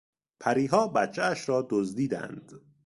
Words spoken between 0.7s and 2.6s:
بچهاش را دزدیدند.